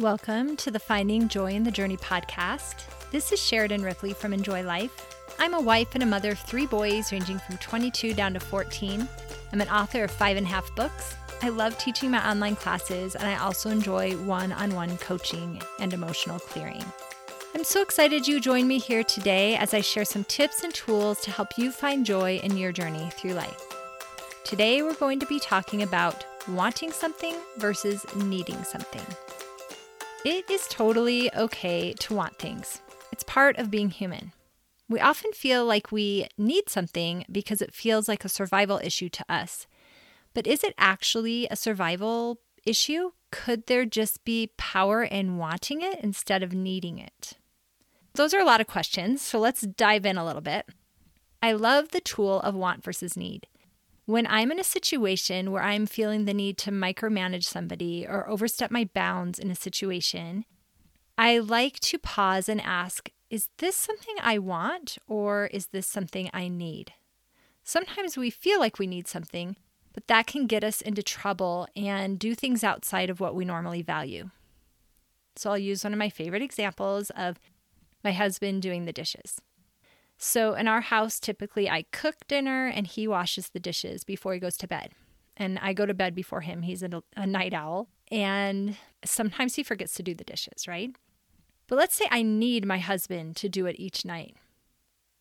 [0.00, 2.82] Welcome to the Finding Joy in the Journey podcast.
[3.12, 4.90] This is Sheridan Ripley from Enjoy Life.
[5.38, 9.08] I'm a wife and a mother of three boys ranging from 22 down to 14.
[9.52, 11.14] I'm an author of five and a half books.
[11.42, 15.92] I love teaching my online classes, and I also enjoy one on one coaching and
[15.92, 16.84] emotional clearing.
[17.54, 21.20] I'm so excited you joined me here today as I share some tips and tools
[21.20, 23.62] to help you find joy in your journey through life.
[24.42, 29.06] Today, we're going to be talking about wanting something versus needing something.
[30.24, 32.80] It is totally okay to want things,
[33.12, 34.32] it's part of being human.
[34.88, 39.24] We often feel like we need something because it feels like a survival issue to
[39.28, 39.66] us.
[40.32, 43.10] But is it actually a survival issue?
[43.30, 47.34] Could there just be power in wanting it instead of needing it?
[48.14, 50.66] Those are a lot of questions, so let's dive in a little bit.
[51.42, 53.46] I love the tool of want versus need.
[54.06, 58.70] When I'm in a situation where I'm feeling the need to micromanage somebody or overstep
[58.70, 60.44] my bounds in a situation,
[61.16, 66.28] I like to pause and ask, is this something I want or is this something
[66.34, 66.92] I need?
[67.62, 69.56] Sometimes we feel like we need something,
[69.94, 73.80] but that can get us into trouble and do things outside of what we normally
[73.80, 74.28] value.
[75.36, 77.40] So I'll use one of my favorite examples of
[78.04, 79.40] my husband doing the dishes.
[80.26, 84.40] So in our house, typically I cook dinner and he washes the dishes before he
[84.40, 84.92] goes to bed.
[85.36, 86.62] And I go to bed before him.
[86.62, 87.88] He's a, a night owl.
[88.10, 90.96] And sometimes he forgets to do the dishes, right?
[91.66, 94.34] But let's say I need my husband to do it each night.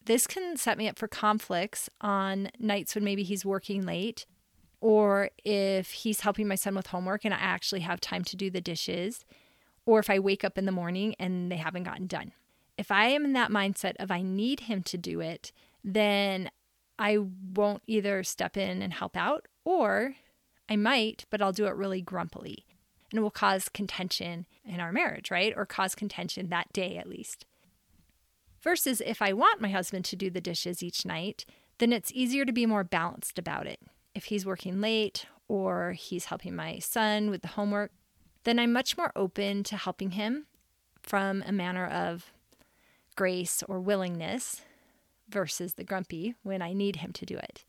[0.06, 4.26] This can set me up for conflicts on nights when maybe he's working late
[4.80, 8.50] or if he's helping my son with homework and I actually have time to do
[8.50, 9.26] the dishes,
[9.86, 12.32] or if I wake up in the morning and they haven't gotten done
[12.78, 15.52] if I am in that mindset of I need him to do it,
[15.84, 16.50] then
[16.98, 20.16] I won't either step in and help out or
[20.70, 22.66] I might, but I'll do it really grumpily.
[23.12, 25.54] And it will cause contention in our marriage, right?
[25.56, 27.46] Or cause contention that day at least.
[28.62, 31.46] Versus if I want my husband to do the dishes each night,
[31.80, 33.80] then it's easier to be more balanced about it.
[34.16, 37.92] If he's working late or he's helping my son with the homework,
[38.46, 40.48] then I'm much more open to helping him
[41.02, 42.32] from a manner of
[43.16, 44.62] grace or willingness
[45.30, 47.64] versus the grumpy when I need him to do it.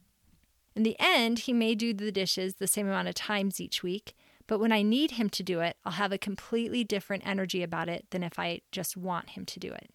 [0.75, 4.15] In the end, he may do the dishes the same amount of times each week,
[4.47, 7.89] but when I need him to do it, I'll have a completely different energy about
[7.89, 9.91] it than if I just want him to do it.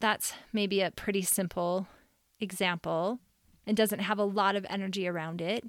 [0.00, 1.88] That's maybe a pretty simple
[2.38, 3.18] example
[3.66, 5.64] and doesn't have a lot of energy around it.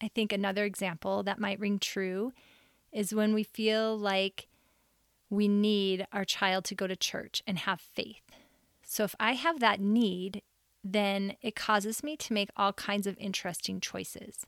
[0.00, 2.32] I think another example that might ring true
[2.92, 4.48] is when we feel like
[5.28, 8.31] we need our child to go to church and have faith.
[8.92, 10.42] So if I have that need,
[10.84, 14.44] then it causes me to make all kinds of interesting choices.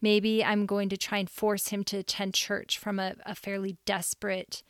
[0.00, 3.76] Maybe I'm going to try and force him to attend church from a, a fairly
[3.86, 4.62] desperate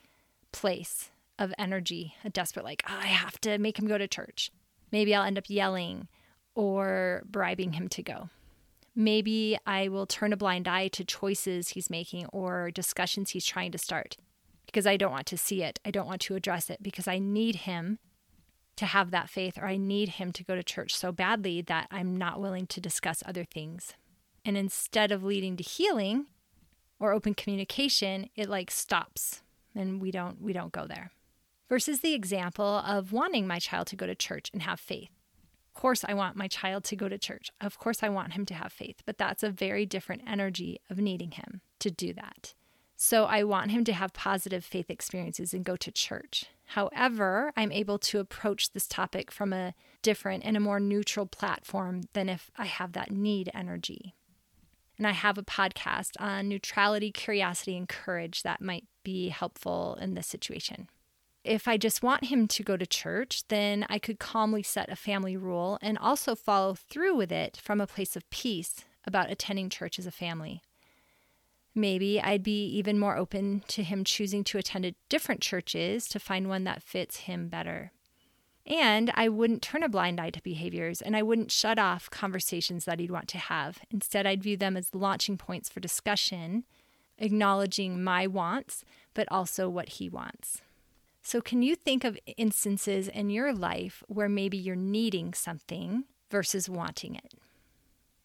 [0.51, 4.49] place of energy, a desperate, like, oh, I have to make him go to church.
[4.91, 6.07] Maybe I'll end up yelling
[6.55, 8.29] or bribing him to go.
[8.95, 13.71] Maybe I will turn a blind eye to choices he's making or discussions he's trying
[13.73, 14.17] to start
[14.65, 15.79] because I don't want to see it.
[15.85, 17.99] I don't want to address it because I need him
[18.77, 21.87] to have that faith or I need him to go to church so badly that
[21.91, 23.93] I'm not willing to discuss other things.
[24.43, 26.27] And instead of leading to healing
[26.99, 29.41] or open communication, it like stops
[29.75, 31.11] and we don't we don't go there.
[31.67, 35.09] Versus the example of wanting my child to go to church and have faith.
[35.75, 37.49] Of course I want my child to go to church.
[37.59, 40.99] Of course I want him to have faith, but that's a very different energy of
[40.99, 42.53] needing him to do that.
[42.95, 46.45] So I want him to have positive faith experiences and go to church.
[46.65, 52.01] However, I'm able to approach this topic from a different and a more neutral platform
[52.13, 54.15] than if I have that need energy.
[54.97, 60.13] And I have a podcast on neutrality, curiosity, and courage that might be helpful in
[60.13, 60.89] this situation.
[61.43, 64.95] If I just want him to go to church, then I could calmly set a
[64.95, 69.69] family rule and also follow through with it from a place of peace about attending
[69.69, 70.63] church as a family.
[71.75, 76.47] Maybe I'd be even more open to him choosing to attend different churches to find
[76.47, 77.91] one that fits him better.
[78.65, 82.85] And I wouldn't turn a blind eye to behaviors and I wouldn't shut off conversations
[82.85, 83.79] that he'd want to have.
[83.91, 86.63] Instead, I'd view them as launching points for discussion,
[87.17, 90.61] acknowledging my wants, but also what he wants.
[91.21, 96.69] So, can you think of instances in your life where maybe you're needing something versus
[96.69, 97.33] wanting it?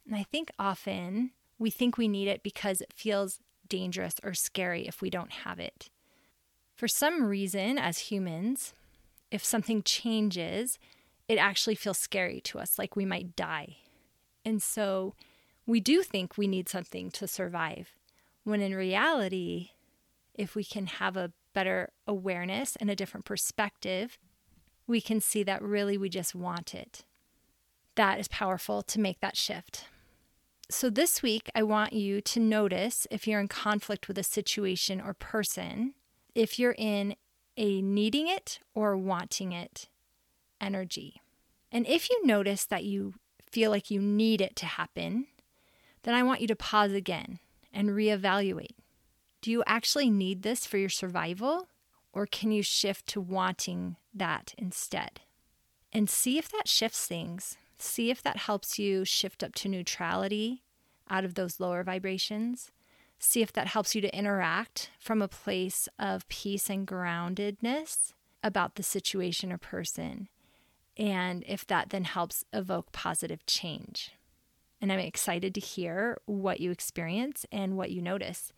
[0.07, 1.31] And I think often
[1.61, 5.61] we think we need it because it feels dangerous or scary if we don't have
[5.61, 5.91] it.
[6.75, 8.73] For some reason, as humans,
[9.31, 10.79] if something changes,
[11.29, 13.77] it actually feels scary to us, like we might die.
[14.45, 15.15] And so
[15.67, 17.91] we do think we need something to survive,
[18.43, 19.71] when in reality,
[20.35, 24.19] if we can have a better awareness and a different perspective,
[24.87, 27.05] we can see that really we just want it.
[27.97, 29.85] That is powerful to make that shift.
[30.71, 35.01] So, this week, I want you to notice if you're in conflict with a situation
[35.01, 35.95] or person,
[36.33, 37.17] if you're in
[37.57, 39.89] a needing it or wanting it
[40.61, 41.21] energy.
[41.73, 43.15] And if you notice that you
[43.51, 45.27] feel like you need it to happen,
[46.05, 47.41] then I want you to pause again
[47.73, 48.77] and reevaluate.
[49.43, 51.67] Do you actually need this for your survival?
[52.13, 55.21] Or can you shift to wanting that instead?
[55.93, 57.57] And see if that shifts things.
[57.81, 60.63] See if that helps you shift up to neutrality
[61.09, 62.71] out of those lower vibrations.
[63.19, 68.13] See if that helps you to interact from a place of peace and groundedness
[68.43, 70.29] about the situation or person.
[70.99, 74.13] And if that then helps evoke positive change.
[74.83, 78.53] And I'm excited to hear what you experience and what you notice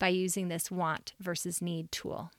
[0.00, 2.32] by using this want versus need tool.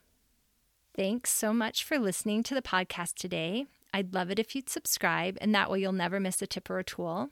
[0.94, 3.66] Thanks so much for listening to the podcast today.
[3.96, 6.78] I'd love it if you'd subscribe, and that way you'll never miss a tip or
[6.78, 7.30] a tool.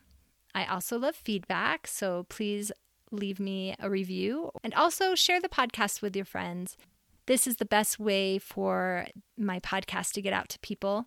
[0.55, 2.73] I also love feedback, so please
[3.11, 6.79] leave me a review and also share the podcast with your friends.
[7.27, 11.05] This is the best way for my podcast to get out to people.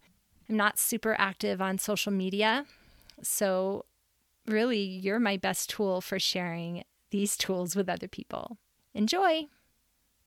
[0.48, 2.68] I'm not super active on social media,
[3.24, 3.86] so
[4.46, 8.60] really, you're my best tool for sharing these tools with other people.
[8.94, 9.48] Enjoy!